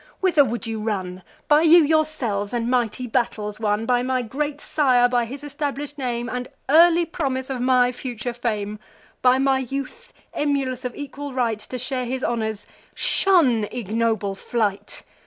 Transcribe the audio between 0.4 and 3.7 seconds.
would you run? By you yourselves, and mighty battles